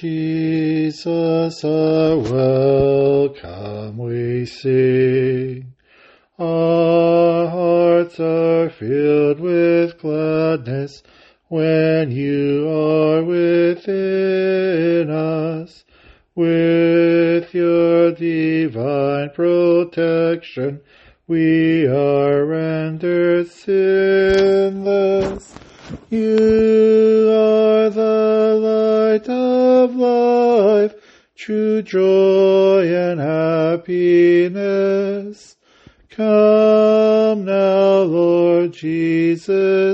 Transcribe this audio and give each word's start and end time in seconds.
Jesus, 0.00 1.62
a 1.62 2.16
welcome 2.16 3.98
we 3.98 4.46
sing. 4.46 5.74
Our 6.38 7.46
hearts 7.46 8.18
are 8.18 8.70
filled 8.70 9.40
with 9.40 9.98
gladness 9.98 11.02
when 11.48 12.12
you 12.12 12.66
are 12.70 13.22
within 13.22 15.10
us. 15.10 15.84
With 16.34 17.52
your 17.52 18.12
divine 18.12 19.28
protection, 19.34 20.80
we 21.26 21.86
are 21.86 22.46
rendered 22.46 23.50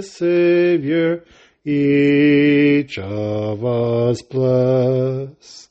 Savior, 0.03 1.25
each 1.65 2.99
of 2.99 3.65
us 3.65 4.23
bless. 4.23 5.69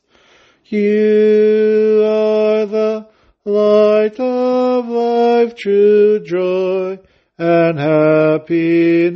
You 0.66 2.04
are 2.06 2.66
the 2.66 3.08
light 3.46 4.20
of 4.20 4.88
life, 4.88 5.56
true 5.56 6.20
joy 6.20 7.00
and 7.38 7.80
happiness. 7.80 9.16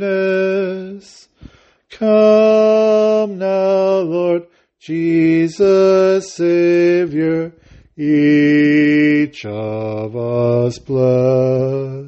Come 1.90 3.38
now, 3.38 3.98
Lord 3.98 4.46
Jesus, 4.78 6.32
Savior, 6.32 7.52
each 7.96 9.44
of 9.44 10.16
us 10.16 10.78
bless. 10.78 11.99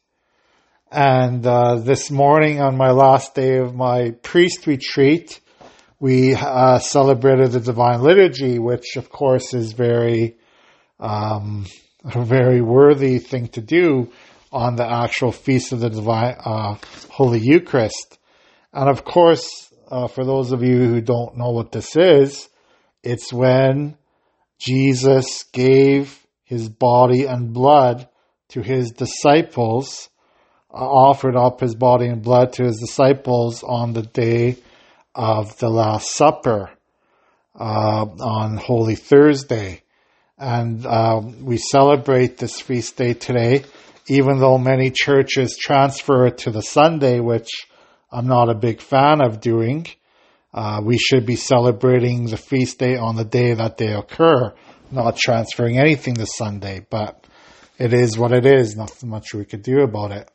And 0.91 1.47
uh, 1.47 1.77
this 1.77 2.11
morning, 2.11 2.63
on 2.63 2.79
my 2.79 2.91
last 2.91 3.35
day 3.35 3.59
of 3.59 3.75
my 3.75 4.13
priest 4.23 4.67
retreat, 4.67 5.41
we 6.01 6.35
uh, 6.35 6.79
celebrated 6.79 7.53
the 7.53 7.61
Divine 7.61 8.01
Liturgy, 8.01 8.59
which, 8.59 8.97
of 8.97 9.11
course, 9.11 9.53
is 9.53 9.75
very, 9.75 10.39
um, 10.99 11.67
a 12.05 12.25
very 12.25 12.63
worthy 12.63 13.19
thing 13.19 13.49
to 13.49 13.61
do 13.61 14.11
on 14.51 14.77
the 14.77 14.91
actual 14.91 15.31
feast 15.31 15.73
of 15.73 15.81
the 15.81 15.91
Divine 15.91 16.37
uh, 16.43 16.77
Holy 17.11 17.39
Eucharist. 17.39 18.19
And 18.73 18.89
of 18.89 19.05
course, 19.05 19.71
uh, 19.91 20.09
for 20.09 20.25
those 20.25 20.53
of 20.53 20.63
you 20.63 20.79
who 20.79 21.03
don't 21.03 21.37
know 21.37 21.51
what 21.51 21.71
this 21.71 21.95
is, 21.97 22.49
it's 23.03 23.31
when 23.31 23.99
Jesus 24.59 25.45
gave 25.53 26.27
his 26.45 26.71
body 26.71 27.27
and 27.27 27.53
blood 27.53 28.09
to 28.49 28.63
his 28.63 28.91
disciples, 28.93 30.09
uh, 30.73 30.77
offered 30.77 31.37
up 31.37 31.61
his 31.61 31.75
body 31.75 32.07
and 32.07 32.23
blood 32.23 32.55
to 32.55 32.65
his 32.65 32.79
disciples 32.79 33.63
on 33.63 33.93
the 33.93 34.03
day 34.03 34.57
of 35.15 35.59
the 35.59 35.69
Last 35.69 36.15
Supper 36.15 36.71
uh, 37.59 38.07
on 38.21 38.57
Holy 38.57 38.95
Thursday. 38.95 39.83
And 40.39 40.87
uh, 40.87 41.21
we 41.43 41.59
celebrate 41.59 42.39
this 42.39 42.61
feast 42.61 42.97
day 42.97 43.15
today, 43.15 43.65
even 44.09 44.39
though 44.39 44.59
many 44.59 44.91
churches 44.91 45.59
transfer 45.61 46.27
it 46.27 46.39
to 46.39 46.51
the 46.51 46.63
Sunday, 46.63 47.21
which 47.21 47.51
I'm 48.11 48.27
not 48.27 48.49
a 48.49 48.55
big 48.55 48.81
fan 48.81 49.21
of 49.21 49.41
doing. 49.41 49.87
Uh, 50.53 50.81
we 50.85 50.99
should 50.99 51.27
be 51.27 51.37
celebrating 51.37 52.27
the 52.27 52.37
feast 52.37 52.79
day 52.79 52.97
on 52.97 53.17
the 53.17 53.25
day 53.25 53.53
that 53.53 53.77
they 53.77 53.93
occur, 53.93 54.53
not 54.91 55.17
transferring 55.17 55.79
anything 55.79 56.15
to 56.15 56.27
Sunday, 56.27 56.85
but 56.91 57.25
it 57.79 57.93
is 57.93 58.19
what 58.19 58.33
it 58.33 58.47
is. 58.47 58.77
Nothing 58.77 59.11
much 59.11 59.33
we 59.35 59.45
could 59.45 59.63
do 59.63 59.81
about 59.83 60.11
it. 60.11 60.31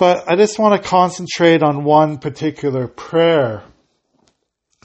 But 0.00 0.30
I 0.30 0.34
just 0.34 0.58
want 0.58 0.82
to 0.82 0.88
concentrate 0.88 1.62
on 1.62 1.84
one 1.84 2.20
particular 2.20 2.88
prayer 2.88 3.62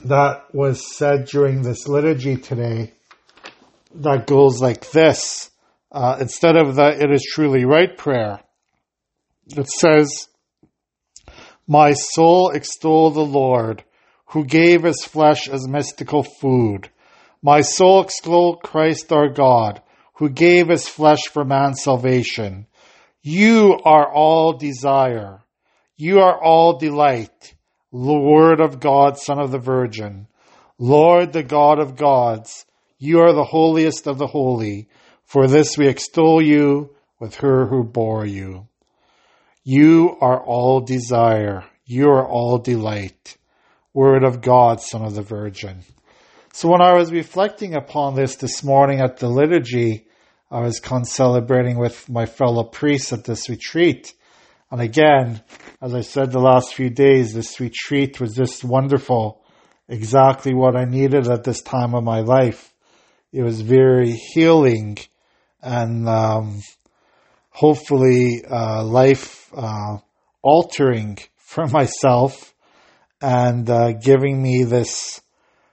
that 0.04 0.54
was 0.54 0.94
said 0.94 1.24
during 1.24 1.62
this 1.62 1.88
liturgy 1.88 2.36
today 2.36 2.92
that 3.94 4.26
goes 4.26 4.60
like 4.60 4.90
this. 4.90 5.50
Uh, 5.90 6.18
instead 6.20 6.56
of 6.56 6.74
the 6.74 7.02
it 7.02 7.10
is 7.10 7.26
truly 7.32 7.64
right 7.64 7.96
prayer, 7.96 8.40
it 9.46 9.70
says, 9.70 10.28
My 11.66 11.94
soul 11.94 12.50
extol 12.50 13.10
the 13.10 13.24
Lord, 13.24 13.84
who 14.26 14.44
gave 14.44 14.82
his 14.82 15.02
flesh 15.02 15.48
as 15.48 15.66
mystical 15.66 16.24
food. 16.24 16.90
My 17.40 17.62
soul 17.62 18.02
extol 18.02 18.56
Christ 18.56 19.10
our 19.12 19.30
God, 19.30 19.80
who 20.16 20.28
gave 20.28 20.68
his 20.68 20.86
flesh 20.86 21.22
for 21.32 21.42
man's 21.42 21.82
salvation. 21.82 22.66
You 23.28 23.80
are 23.84 24.08
all 24.08 24.52
desire. 24.52 25.40
You 25.96 26.20
are 26.20 26.40
all 26.40 26.78
delight. 26.78 27.56
Lord 27.90 28.60
of 28.60 28.78
God, 28.78 29.18
Son 29.18 29.40
of 29.40 29.50
the 29.50 29.58
Virgin. 29.58 30.28
Lord, 30.78 31.32
the 31.32 31.42
God 31.42 31.80
of 31.80 31.96
gods. 31.96 32.66
You 33.00 33.22
are 33.22 33.32
the 33.32 33.42
holiest 33.42 34.06
of 34.06 34.18
the 34.18 34.28
holy. 34.28 34.88
For 35.24 35.48
this 35.48 35.76
we 35.76 35.88
extol 35.88 36.40
you 36.40 36.94
with 37.18 37.34
her 37.38 37.66
who 37.66 37.82
bore 37.82 38.24
you. 38.24 38.68
You 39.64 40.16
are 40.20 40.40
all 40.40 40.82
desire. 40.82 41.64
You 41.84 42.10
are 42.10 42.28
all 42.28 42.58
delight. 42.58 43.38
Word 43.92 44.22
of 44.22 44.40
God, 44.40 44.80
Son 44.80 45.02
of 45.02 45.16
the 45.16 45.22
Virgin. 45.22 45.82
So 46.52 46.68
when 46.68 46.80
I 46.80 46.92
was 46.92 47.10
reflecting 47.10 47.74
upon 47.74 48.14
this 48.14 48.36
this 48.36 48.62
morning 48.62 49.00
at 49.00 49.16
the 49.16 49.28
liturgy, 49.28 50.05
I 50.50 50.60
was 50.60 50.80
celebrating 51.04 51.76
with 51.76 52.08
my 52.08 52.26
fellow 52.26 52.62
priests 52.62 53.12
at 53.12 53.24
this 53.24 53.48
retreat. 53.48 54.14
And 54.70 54.80
again, 54.80 55.42
as 55.82 55.92
I 55.92 56.02
said 56.02 56.30
the 56.30 56.38
last 56.38 56.74
few 56.74 56.88
days, 56.88 57.34
this 57.34 57.58
retreat 57.58 58.20
was 58.20 58.34
just 58.34 58.62
wonderful 58.62 59.42
exactly 59.88 60.54
what 60.54 60.76
I 60.76 60.84
needed 60.84 61.28
at 61.28 61.42
this 61.42 61.62
time 61.62 61.94
of 61.94 62.04
my 62.04 62.20
life. 62.20 62.72
It 63.32 63.42
was 63.42 63.60
very 63.60 64.12
healing 64.12 64.98
and 65.60 66.08
um, 66.08 66.60
hopefully 67.50 68.42
uh, 68.48 68.84
life 68.84 69.50
uh, 69.56 69.98
altering 70.42 71.18
for 71.36 71.66
myself 71.72 72.54
and 73.20 73.68
uh, 73.68 73.92
giving 73.92 74.40
me 74.40 74.62
this 74.62 75.20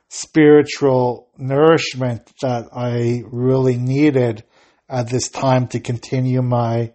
spiritual 0.09 1.27
nourishment 1.37 2.31
that 2.41 2.69
I 2.71 3.23
really 3.27 3.77
needed 3.77 4.43
at 4.93 5.09
this 5.09 5.27
time 5.27 5.65
to 5.69 5.79
continue 5.79 6.43
my 6.43 6.93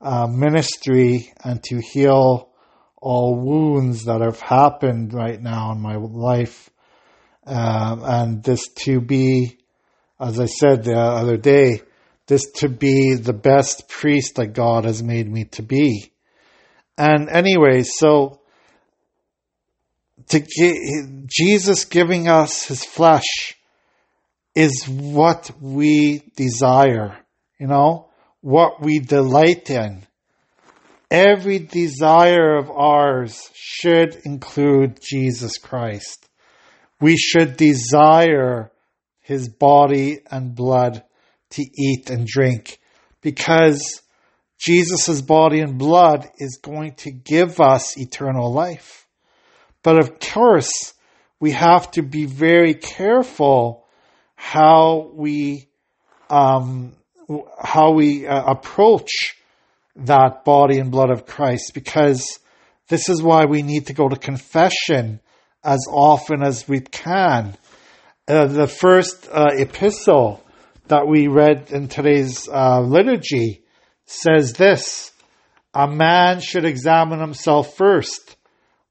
uh, 0.00 0.28
ministry 0.28 1.32
and 1.42 1.60
to 1.64 1.80
heal 1.80 2.50
all 2.96 3.34
wounds 3.34 4.04
that 4.04 4.20
have 4.20 4.40
happened 4.40 5.12
right 5.12 5.42
now 5.42 5.72
in 5.72 5.80
my 5.80 5.96
life. 5.96 6.70
Um, 7.44 8.02
and 8.04 8.44
this 8.44 8.68
to 8.84 9.00
be, 9.00 9.58
as 10.20 10.38
I 10.38 10.46
said 10.46 10.84
the 10.84 10.96
other 10.96 11.36
day, 11.36 11.82
this 12.28 12.48
to 12.58 12.68
be 12.68 13.16
the 13.16 13.32
best 13.32 13.88
priest 13.88 14.36
that 14.36 14.52
God 14.52 14.84
has 14.84 15.02
made 15.02 15.28
me 15.28 15.46
to 15.52 15.62
be. 15.62 16.12
And 16.96 17.28
anyway, 17.28 17.82
so 17.82 18.40
to 20.28 20.38
get, 20.38 21.26
Jesus 21.26 21.86
giving 21.86 22.28
us 22.28 22.66
his 22.66 22.84
flesh 22.84 23.56
is 24.54 24.86
what 24.86 25.50
we 25.60 26.22
desire, 26.36 27.18
you 27.62 27.68
know, 27.68 28.08
what 28.40 28.82
we 28.82 28.98
delight 28.98 29.70
in. 29.70 30.02
Every 31.12 31.60
desire 31.60 32.56
of 32.56 32.68
ours 32.72 33.48
should 33.54 34.16
include 34.24 34.98
Jesus 35.00 35.58
Christ. 35.58 36.28
We 37.00 37.16
should 37.16 37.56
desire 37.56 38.72
his 39.20 39.48
body 39.48 40.22
and 40.28 40.56
blood 40.56 41.04
to 41.50 41.62
eat 41.62 42.10
and 42.10 42.26
drink 42.26 42.80
because 43.20 44.02
Jesus' 44.58 45.20
body 45.20 45.60
and 45.60 45.78
blood 45.78 46.28
is 46.38 46.58
going 46.60 46.94
to 46.94 47.12
give 47.12 47.60
us 47.60 47.96
eternal 47.96 48.52
life. 48.52 49.06
But 49.84 50.00
of 50.00 50.18
course, 50.18 50.94
we 51.38 51.52
have 51.52 51.92
to 51.92 52.02
be 52.02 52.24
very 52.24 52.74
careful 52.74 53.86
how 54.34 55.12
we 55.14 55.68
um, 56.28 56.96
how 57.62 57.92
we 57.92 58.26
uh, 58.26 58.44
approach 58.44 59.36
that 59.96 60.44
body 60.44 60.78
and 60.78 60.90
blood 60.90 61.10
of 61.10 61.26
Christ 61.26 61.72
because 61.74 62.38
this 62.88 63.08
is 63.08 63.22
why 63.22 63.44
we 63.44 63.62
need 63.62 63.86
to 63.86 63.94
go 63.94 64.08
to 64.08 64.16
confession 64.16 65.20
as 65.64 65.86
often 65.88 66.42
as 66.42 66.68
we 66.68 66.80
can. 66.80 67.56
Uh, 68.26 68.46
the 68.46 68.66
first 68.66 69.28
uh, 69.30 69.50
epistle 69.52 70.42
that 70.88 71.06
we 71.06 71.28
read 71.28 71.70
in 71.70 71.88
today's 71.88 72.48
uh, 72.48 72.80
liturgy 72.80 73.62
says 74.06 74.52
this 74.54 75.12
A 75.74 75.88
man 75.88 76.40
should 76.40 76.64
examine 76.64 77.20
himself 77.20 77.76
first. 77.76 78.36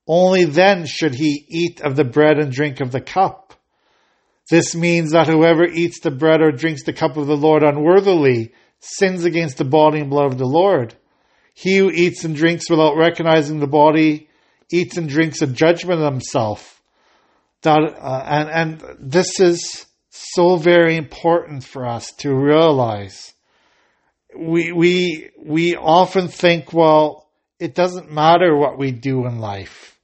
Only 0.07 0.45
then 0.45 0.85
should 0.85 1.13
he 1.13 1.45
eat 1.47 1.81
of 1.81 1.95
the 1.95 2.03
bread 2.03 2.37
and 2.37 2.51
drink 2.51 2.81
of 2.81 2.91
the 2.91 3.01
cup. 3.01 3.50
This 4.49 4.75
means 4.75 5.11
that 5.11 5.27
whoever 5.27 5.65
eats 5.65 5.99
the 5.99 6.11
bread 6.11 6.41
or 6.41 6.51
drinks 6.51 6.83
the 6.83 6.93
cup 6.93 7.17
of 7.17 7.27
the 7.27 7.37
Lord 7.37 7.63
unworthily 7.63 8.53
sins 8.79 9.23
against 9.23 9.57
the 9.57 9.65
body 9.65 9.99
and 9.99 10.09
blood 10.09 10.31
of 10.33 10.37
the 10.37 10.45
Lord. 10.45 10.95
He 11.53 11.77
who 11.77 11.89
eats 11.91 12.23
and 12.23 12.35
drinks 12.35 12.69
without 12.69 12.97
recognizing 12.97 13.59
the 13.59 13.67
body 13.67 14.27
eats 14.71 14.97
and 14.97 15.07
drinks 15.07 15.41
a 15.41 15.47
judgment 15.47 16.01
of 16.01 16.11
himself. 16.11 16.81
That, 17.61 17.77
uh, 17.77 18.23
and, 18.25 18.49
and 18.81 18.97
this 18.99 19.39
is 19.39 19.85
so 20.09 20.57
very 20.57 20.95
important 20.95 21.63
for 21.63 21.85
us 21.85 22.11
to 22.19 22.33
realize. 22.33 23.33
We, 24.35 24.71
we, 24.71 25.29
we 25.37 25.75
often 25.75 26.27
think, 26.27 26.73
well, 26.73 27.29
it 27.59 27.75
doesn't 27.75 28.11
matter 28.11 28.55
what 28.55 28.79
we 28.79 28.91
do 28.91 29.27
in 29.27 29.39
life. 29.39 29.99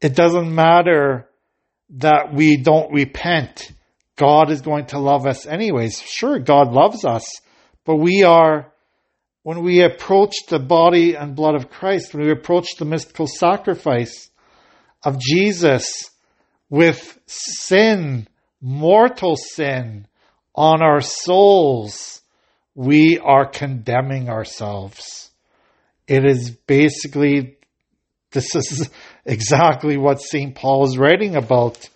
It 0.00 0.16
doesn't 0.16 0.52
matter 0.52 1.28
that 1.92 2.32
we 2.32 2.56
don't 2.56 2.92
repent. 2.92 3.70
God 4.16 4.50
is 4.50 4.60
going 4.60 4.86
to 4.86 4.98
love 4.98 5.26
us 5.26 5.46
anyways. 5.46 6.00
Sure, 6.00 6.38
God 6.38 6.72
loves 6.72 7.04
us, 7.04 7.24
but 7.84 7.96
we 7.96 8.22
are, 8.22 8.72
when 9.42 9.62
we 9.62 9.82
approach 9.82 10.34
the 10.48 10.58
body 10.58 11.14
and 11.14 11.36
blood 11.36 11.54
of 11.54 11.70
Christ, 11.70 12.14
when 12.14 12.24
we 12.24 12.32
approach 12.32 12.76
the 12.78 12.84
mystical 12.84 13.26
sacrifice 13.26 14.30
of 15.02 15.18
Jesus 15.18 16.10
with 16.70 17.18
sin, 17.26 18.28
mortal 18.60 19.36
sin 19.36 20.06
on 20.54 20.82
our 20.82 21.00
souls, 21.00 22.22
we 22.74 23.18
are 23.18 23.46
condemning 23.46 24.28
ourselves. 24.30 25.30
It 26.06 26.24
is 26.24 26.50
basically, 26.50 27.56
this 28.30 28.54
is 28.54 28.88
exactly 29.24 29.96
what 29.96 30.20
St. 30.20 30.54
Paul 30.54 30.86
is 30.86 30.98
writing 30.98 31.36
about 31.36 31.88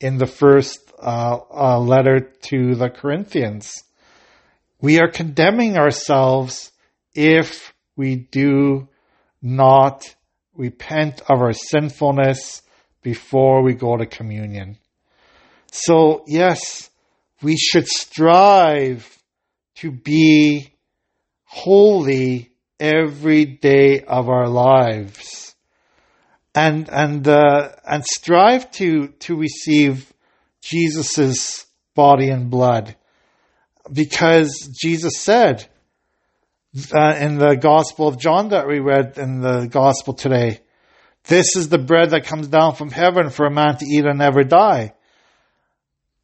in 0.00 0.18
the 0.18 0.26
first 0.26 0.80
uh, 1.00 1.38
uh, 1.50 1.78
letter 1.78 2.20
to 2.20 2.74
the 2.74 2.90
Corinthians. 2.90 3.72
We 4.80 5.00
are 5.00 5.10
condemning 5.10 5.76
ourselves 5.76 6.72
if 7.14 7.72
we 7.96 8.16
do 8.16 8.88
not 9.40 10.14
repent 10.54 11.20
of 11.22 11.40
our 11.40 11.52
sinfulness 11.52 12.62
before 13.02 13.62
we 13.62 13.74
go 13.74 13.96
to 13.96 14.06
communion. 14.06 14.78
So, 15.70 16.24
yes, 16.26 16.90
we 17.42 17.56
should 17.56 17.86
strive 17.86 19.06
to 19.76 19.90
be 19.90 20.72
holy 21.44 22.52
every 22.78 23.44
day 23.44 24.00
of 24.00 24.28
our 24.28 24.48
lives 24.48 25.53
and 26.54 26.88
and 26.88 27.26
uh, 27.26 27.70
and 27.86 28.04
strive 28.04 28.70
to 28.72 29.08
to 29.08 29.36
receive 29.36 30.12
Jesus's 30.62 31.66
body 31.94 32.28
and 32.28 32.50
blood 32.50 32.96
because 33.92 34.70
Jesus 34.80 35.18
said 35.18 35.68
uh, 36.92 37.16
in 37.20 37.38
the 37.38 37.56
Gospel 37.56 38.08
of 38.08 38.18
John 38.18 38.48
that 38.48 38.66
we 38.66 38.78
read 38.80 39.18
in 39.18 39.40
the 39.40 39.66
Gospel 39.66 40.14
today, 40.14 40.60
this 41.24 41.56
is 41.56 41.68
the 41.68 41.78
bread 41.78 42.10
that 42.10 42.24
comes 42.24 42.48
down 42.48 42.74
from 42.74 42.90
heaven 42.90 43.30
for 43.30 43.46
a 43.46 43.50
man 43.50 43.76
to 43.78 43.86
eat 43.86 44.04
and 44.04 44.18
never 44.18 44.42
die. 44.42 44.94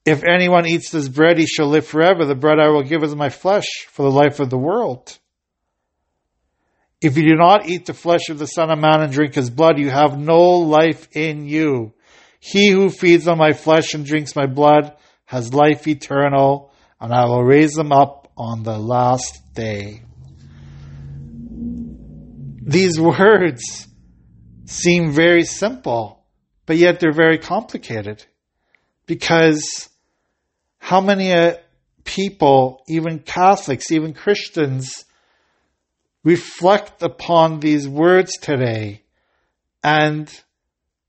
If 0.04 0.24
anyone 0.24 0.66
eats 0.66 0.90
this 0.90 1.08
bread, 1.08 1.38
he 1.38 1.46
shall 1.46 1.68
live 1.68 1.86
forever. 1.86 2.24
The 2.24 2.34
bread 2.34 2.58
I 2.58 2.68
will 2.68 2.82
give 2.82 3.02
is 3.02 3.14
my 3.14 3.28
flesh 3.28 3.66
for 3.90 4.02
the 4.02 4.10
life 4.10 4.40
of 4.40 4.50
the 4.50 4.58
world. 4.58 5.18
If 7.00 7.16
you 7.16 7.22
do 7.22 7.36
not 7.36 7.66
eat 7.66 7.86
the 7.86 7.94
flesh 7.94 8.28
of 8.28 8.38
the 8.38 8.46
Son 8.46 8.70
of 8.70 8.78
Man 8.78 9.00
and 9.00 9.10
drink 9.12 9.34
his 9.34 9.48
blood, 9.48 9.78
you 9.78 9.88
have 9.88 10.18
no 10.18 10.40
life 10.58 11.08
in 11.16 11.46
you. 11.46 11.94
He 12.40 12.70
who 12.70 12.90
feeds 12.90 13.26
on 13.26 13.38
my 13.38 13.52
flesh 13.52 13.94
and 13.94 14.04
drinks 14.04 14.36
my 14.36 14.46
blood 14.46 14.94
has 15.24 15.54
life 15.54 15.88
eternal, 15.88 16.72
and 17.00 17.12
I 17.12 17.24
will 17.24 17.42
raise 17.42 17.76
him 17.76 17.92
up 17.92 18.30
on 18.36 18.64
the 18.64 18.78
last 18.78 19.54
day. 19.54 20.02
These 22.62 23.00
words 23.00 23.88
seem 24.66 25.12
very 25.12 25.44
simple, 25.44 26.22
but 26.66 26.76
yet 26.76 27.00
they're 27.00 27.12
very 27.12 27.38
complicated. 27.38 28.24
Because 29.06 29.88
how 30.78 31.00
many 31.00 31.32
uh, 31.32 31.54
people, 32.04 32.82
even 32.88 33.20
Catholics, 33.20 33.90
even 33.90 34.12
Christians, 34.12 35.04
reflect 36.22 37.02
upon 37.02 37.60
these 37.60 37.88
words 37.88 38.32
today 38.40 39.02
and 39.82 40.30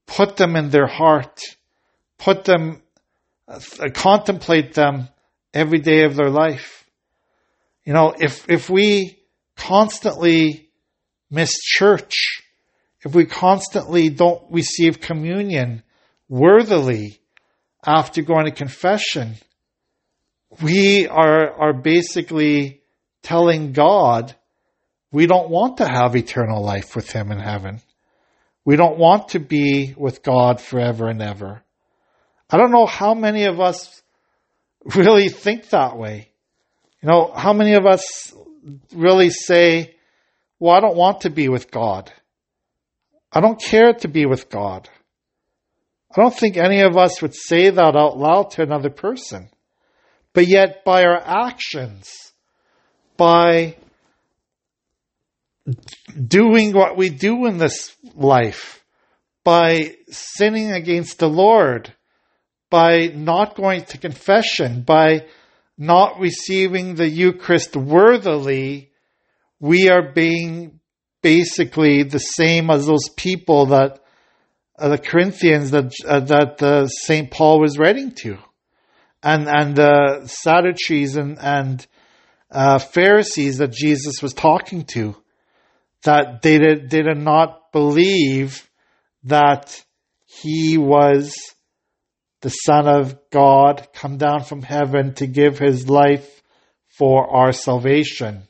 put 0.05 0.37
them 0.37 0.55
in 0.55 0.69
their 0.69 0.87
heart, 0.87 1.41
put 2.17 2.45
them, 2.45 2.81
uh, 3.47 3.59
contemplate 3.93 4.73
them 4.73 5.09
every 5.53 5.79
day 5.79 6.03
of 6.03 6.15
their 6.15 6.29
life. 6.29 6.85
You 7.85 7.93
know, 7.93 8.13
if, 8.17 8.49
if 8.49 8.69
we 8.69 9.19
constantly 9.55 10.69
miss 11.29 11.51
church, 11.59 12.43
if 13.03 13.13
we 13.15 13.25
constantly 13.25 14.09
don't 14.09 14.43
receive 14.51 15.01
communion 15.01 15.83
worthily 16.29 17.19
after 17.85 18.21
going 18.21 18.45
to 18.45 18.51
confession, 18.51 19.35
we 20.61 21.07
are, 21.07 21.51
are 21.51 21.73
basically 21.73 22.81
telling 23.23 23.71
God 23.71 24.35
we 25.11 25.27
don't 25.27 25.49
want 25.49 25.77
to 25.77 25.87
have 25.87 26.15
eternal 26.15 26.63
life 26.63 26.95
with 26.95 27.11
Him 27.11 27.31
in 27.31 27.39
heaven. 27.39 27.81
We 28.63 28.75
don't 28.75 28.97
want 28.97 29.29
to 29.29 29.39
be 29.39 29.93
with 29.97 30.23
God 30.23 30.61
forever 30.61 31.09
and 31.09 31.21
ever. 31.21 31.63
I 32.49 32.57
don't 32.57 32.71
know 32.71 32.85
how 32.85 33.13
many 33.13 33.45
of 33.45 33.59
us 33.59 34.01
really 34.95 35.29
think 35.29 35.69
that 35.69 35.97
way. 35.97 36.29
You 37.01 37.09
know, 37.09 37.31
how 37.35 37.53
many 37.53 37.73
of 37.73 37.85
us 37.85 38.33
really 38.93 39.29
say, 39.29 39.95
well, 40.59 40.75
I 40.75 40.79
don't 40.79 40.95
want 40.95 41.21
to 41.21 41.29
be 41.29 41.49
with 41.49 41.71
God. 41.71 42.11
I 43.31 43.41
don't 43.41 43.59
care 43.59 43.93
to 43.93 44.07
be 44.07 44.25
with 44.25 44.49
God. 44.49 44.89
I 46.15 46.21
don't 46.21 46.35
think 46.35 46.57
any 46.57 46.81
of 46.81 46.97
us 46.97 47.21
would 47.21 47.33
say 47.33 47.69
that 47.69 47.95
out 47.95 48.17
loud 48.17 48.51
to 48.51 48.61
another 48.61 48.89
person. 48.89 49.49
But 50.33 50.47
yet, 50.47 50.83
by 50.83 51.03
our 51.03 51.17
actions, 51.17 52.33
by 53.17 53.77
doing 56.27 56.73
what 56.73 56.97
we 56.97 57.09
do 57.09 57.45
in 57.45 57.57
this 57.57 57.95
life, 58.15 58.83
by 59.43 59.95
sinning 60.09 60.71
against 60.71 61.19
the 61.19 61.29
Lord, 61.29 61.93
by 62.69 63.07
not 63.07 63.55
going 63.55 63.85
to 63.85 63.97
confession, 63.97 64.81
by 64.83 65.25
not 65.77 66.19
receiving 66.19 66.95
the 66.95 67.09
Eucharist 67.09 67.75
worthily, 67.75 68.91
we 69.59 69.89
are 69.89 70.11
being 70.13 70.79
basically 71.21 72.03
the 72.03 72.19
same 72.19 72.69
as 72.69 72.85
those 72.85 73.09
people 73.15 73.67
that 73.67 73.99
uh, 74.77 74.89
the 74.89 74.97
Corinthians 74.97 75.71
that 75.71 75.91
uh, 76.07 76.19
that 76.21 76.61
uh, 76.63 76.87
Saint 76.87 77.29
Paul 77.29 77.59
was 77.59 77.77
writing 77.77 78.13
to, 78.23 78.37
and 79.21 79.47
and 79.47 79.75
the 79.75 80.25
Sadducees 80.25 81.15
and 81.15 81.37
and 81.39 81.85
uh, 82.49 82.79
Pharisees 82.79 83.59
that 83.59 83.71
Jesus 83.71 84.21
was 84.21 84.33
talking 84.33 84.85
to, 84.93 85.15
that 86.03 86.41
they 86.41 86.57
did 86.57 86.89
they 86.89 87.01
did 87.01 87.17
not 87.17 87.71
believe 87.71 88.69
that 89.23 89.83
he 90.25 90.77
was 90.77 91.35
the 92.41 92.49
Son 92.49 92.87
of 92.87 93.17
God, 93.29 93.87
come 93.93 94.17
down 94.17 94.43
from 94.43 94.63
heaven 94.63 95.13
to 95.15 95.27
give 95.27 95.59
his 95.59 95.87
life 95.87 96.41
for 96.87 97.29
our 97.29 97.51
salvation, 97.51 98.43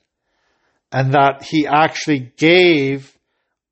and 0.91 1.13
that 1.13 1.43
he 1.43 1.67
actually 1.67 2.31
gave 2.37 3.17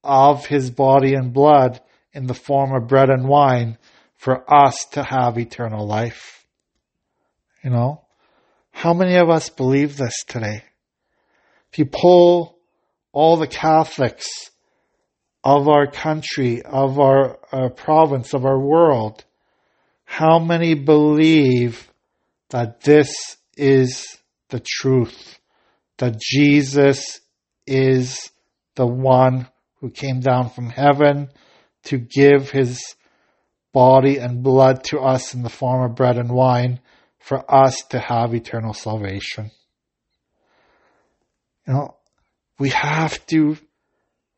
of 0.03 0.45
his 0.45 0.71
body 0.71 1.13
and 1.13 1.33
blood 1.33 1.81
in 2.13 2.27
the 2.27 2.33
form 2.33 2.73
of 2.75 2.87
bread 2.87 3.09
and 3.09 3.27
wine 3.27 3.77
for 4.15 4.43
us 4.53 4.85
to 4.91 5.03
have 5.03 5.37
eternal 5.37 5.85
life. 5.85 6.45
You 7.63 7.69
know? 7.69 8.05
How 8.71 8.93
many 8.93 9.15
of 9.15 9.29
us 9.29 9.49
believe 9.49 9.97
this 9.97 10.23
today? 10.25 10.63
If 11.71 11.79
you 11.79 11.85
poll 11.85 12.58
all 13.11 13.37
the 13.37 13.47
Catholics 13.47 14.27
of 15.43 15.67
our 15.67 15.87
country, 15.87 16.61
of 16.61 16.99
our, 16.99 17.39
our 17.51 17.69
province, 17.69 18.33
of 18.33 18.45
our 18.45 18.59
world, 18.59 19.23
how 20.05 20.39
many 20.39 20.73
believe 20.73 21.91
that 22.49 22.81
this 22.81 23.37
is 23.55 24.17
the 24.49 24.61
truth? 24.65 25.39
That 25.97 26.19
Jesus 26.19 27.21
is 27.67 28.31
the 28.75 28.87
one 28.87 29.47
who 29.75 29.89
came 29.89 30.19
down 30.19 30.49
from 30.49 30.69
heaven 30.69 31.29
to 31.83 31.97
give 31.97 32.49
his 32.49 32.95
body 33.71 34.17
and 34.17 34.43
blood 34.43 34.83
to 34.85 34.99
us 34.99 35.33
in 35.33 35.43
the 35.43 35.49
form 35.49 35.83
of 35.83 35.95
bread 35.95 36.17
and 36.17 36.31
wine 36.31 36.79
for 37.19 37.43
us 37.53 37.83
to 37.89 37.99
have 37.99 38.33
eternal 38.33 38.73
salvation. 38.73 39.51
You 41.67 41.73
know, 41.73 41.98
we 42.59 42.69
have 42.69 43.25
to 43.27 43.57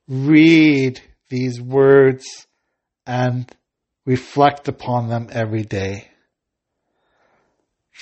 read 0.07 1.01
these 1.29 1.59
words 1.59 2.47
and 3.05 3.51
reflect 4.05 4.67
upon 4.67 5.09
them 5.09 5.27
every 5.31 5.63
day. 5.63 6.07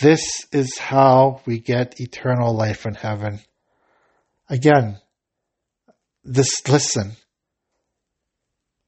This 0.01 0.45
is 0.51 0.77
how 0.77 1.41
we 1.45 1.59
get 1.59 1.99
eternal 1.99 2.55
life 2.55 2.85
in 2.85 2.93
heaven. 2.93 3.39
Again, 4.49 4.99
this, 6.23 6.67
listen, 6.67 7.13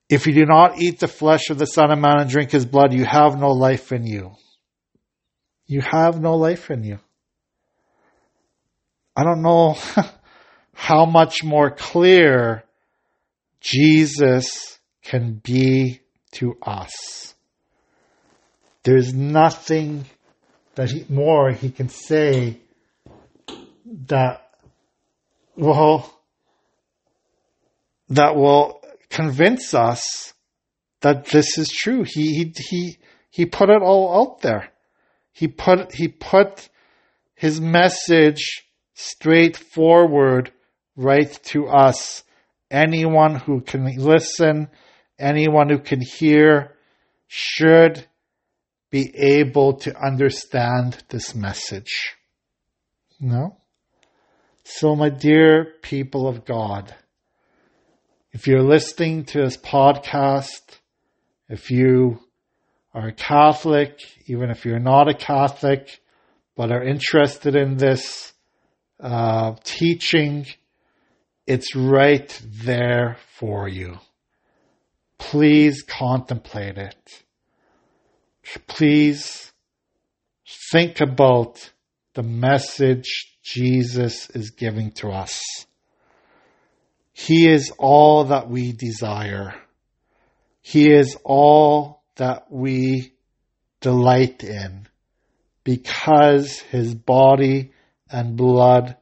if 0.09 0.27
you 0.27 0.33
do 0.33 0.45
not 0.45 0.79
eat 0.81 0.99
the 0.99 1.07
flesh 1.07 1.49
of 1.49 1.57
the 1.57 1.65
Son 1.65 1.91
of 1.91 1.99
Man 1.99 2.19
and 2.19 2.29
drink 2.29 2.51
his 2.51 2.65
blood, 2.65 2.93
you 2.93 3.05
have 3.05 3.39
no 3.39 3.51
life 3.51 3.91
in 3.91 4.05
you. 4.05 4.31
You 5.65 5.81
have 5.81 6.19
no 6.19 6.35
life 6.35 6.69
in 6.69 6.83
you. 6.83 6.99
I 9.15 9.23
don't 9.23 9.41
know 9.41 9.77
how 10.73 11.05
much 11.05 11.43
more 11.43 11.71
clear 11.71 12.63
Jesus 13.59 14.79
can 15.03 15.41
be 15.43 16.01
to 16.33 16.57
us. 16.61 17.35
There's 18.83 19.13
nothing 19.13 20.05
that 20.75 20.89
he, 20.89 21.05
more 21.09 21.51
he 21.51 21.69
can 21.69 21.89
say 21.89 22.57
that 24.07 24.49
will 25.55 26.11
that 28.09 28.35
will 28.35 28.81
convince 29.09 29.73
us 29.73 30.33
that 31.01 31.25
this 31.25 31.57
is 31.57 31.69
true. 31.69 32.03
He, 32.03 32.33
he, 32.33 32.53
he, 32.57 32.97
he 33.29 33.45
put 33.45 33.69
it 33.69 33.81
all 33.81 34.21
out 34.21 34.41
there. 34.41 34.71
He 35.31 35.47
put, 35.47 35.93
he 35.93 36.07
put 36.07 36.69
his 37.35 37.59
message 37.59 38.65
straightforward 38.93 40.51
right 40.95 41.31
to 41.45 41.67
us. 41.67 42.23
Anyone 42.69 43.35
who 43.35 43.61
can 43.61 43.85
listen, 43.97 44.69
anyone 45.19 45.69
who 45.69 45.79
can 45.79 46.01
hear 46.01 46.75
should 47.27 48.05
be 48.89 49.13
able 49.15 49.73
to 49.73 49.97
understand 49.97 51.03
this 51.09 51.33
message. 51.33 52.15
No? 53.19 53.57
So 54.63 54.95
my 54.95 55.09
dear 55.09 55.73
people 55.81 56.27
of 56.27 56.45
God, 56.45 56.93
if 58.31 58.47
you're 58.47 58.63
listening 58.63 59.25
to 59.25 59.41
this 59.41 59.57
podcast, 59.57 60.79
if 61.49 61.71
you 61.71 62.19
are 62.93 63.07
a 63.07 63.13
Catholic, 63.13 63.99
even 64.27 64.49
if 64.49 64.65
you're 64.65 64.79
not 64.79 65.09
a 65.09 65.13
Catholic, 65.13 65.99
but 66.55 66.71
are 66.71 66.83
interested 66.83 67.55
in 67.55 67.77
this 67.77 68.33
uh, 68.99 69.55
teaching, 69.63 70.45
it's 71.47 71.75
right 71.75 72.41
there 72.45 73.17
for 73.37 73.67
you. 73.67 73.97
Please 75.17 75.83
contemplate 75.83 76.77
it. 76.77 77.23
Please 78.67 79.51
think 80.71 81.01
about 81.01 81.71
the 82.13 82.23
message 82.23 83.37
Jesus 83.43 84.29
is 84.31 84.51
giving 84.51 84.91
to 84.93 85.09
us. 85.09 85.41
He 87.13 87.47
is 87.47 87.71
all 87.77 88.25
that 88.25 88.49
we 88.49 88.71
desire. 88.71 89.53
He 90.61 90.91
is 90.91 91.17
all 91.23 92.03
that 92.15 92.51
we 92.51 93.13
delight 93.79 94.43
in 94.43 94.87
because 95.63 96.59
his 96.59 96.95
body 96.95 97.71
and 98.09 98.35
blood 98.35 98.97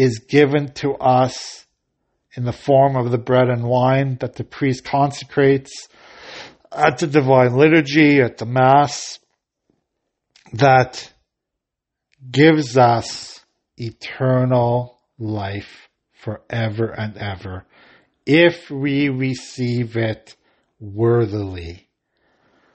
is 0.00 0.20
given 0.20 0.72
to 0.72 0.94
us 0.94 1.66
in 2.34 2.44
the 2.44 2.52
form 2.52 2.96
of 2.96 3.10
the 3.10 3.18
bread 3.18 3.48
and 3.48 3.64
wine 3.64 4.16
that 4.20 4.36
the 4.36 4.44
priest 4.44 4.84
consecrates 4.84 5.88
at 6.72 6.98
the 6.98 7.06
divine 7.06 7.54
liturgy, 7.54 8.20
at 8.20 8.38
the 8.38 8.46
mass, 8.46 9.18
that 10.54 11.12
gives 12.30 12.78
us 12.78 13.44
eternal 13.76 15.00
life 15.18 15.88
forever 16.12 16.90
and 16.90 17.16
ever 17.16 17.66
if 18.24 18.70
we 18.70 19.08
receive 19.08 19.96
it 19.96 20.36
worthily. 20.78 21.88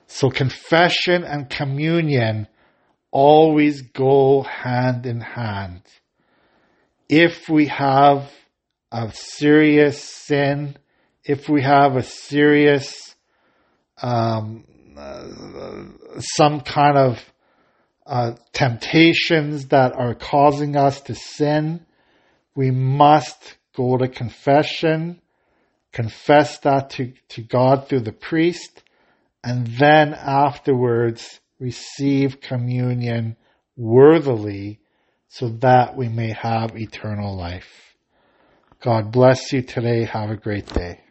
So 0.07 0.29
confession 0.29 1.23
and 1.23 1.49
communion 1.49 2.47
always 3.11 3.81
go 3.81 4.43
hand 4.43 5.05
in 5.05 5.21
hand. 5.21 5.81
If 7.07 7.49
we 7.49 7.67
have 7.67 8.31
a 8.91 9.11
serious 9.13 10.01
sin, 10.01 10.75
if 11.23 11.47
we 11.47 11.61
have 11.61 11.95
a 11.95 12.01
serious, 12.01 13.15
um, 14.01 14.65
uh, 14.97 15.83
some 16.19 16.61
kind 16.61 16.97
of 16.97 17.33
uh, 18.07 18.33
temptations 18.53 19.67
that 19.67 19.93
are 19.93 20.15
causing 20.15 20.75
us 20.75 21.01
to 21.01 21.13
sin, 21.13 21.85
we 22.55 22.71
must 22.71 23.55
go 23.75 23.97
to 23.97 24.07
confession, 24.07 25.21
confess 25.91 26.57
that 26.59 26.89
to, 26.91 27.13
to 27.29 27.41
God 27.41 27.87
through 27.87 28.01
the 28.01 28.13
priest, 28.13 28.81
and 29.43 29.67
then 29.67 30.15
afterwards 30.15 31.39
receive 31.59 32.41
communion 32.41 33.35
worthily 33.77 34.79
so 35.37 35.49
that 35.49 35.97
we 35.97 36.07
may 36.07 36.31
have 36.31 36.77
eternal 36.77 37.35
life. 37.35 37.93
God 38.79 39.11
bless 39.11 39.51
you 39.51 39.63
today. 39.63 40.05
Have 40.05 40.29
a 40.29 40.37
great 40.37 40.65
day. 40.73 41.01